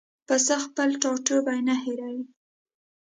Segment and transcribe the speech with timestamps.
[0.27, 2.23] پسه خپل ټاټوبی نه هېروي.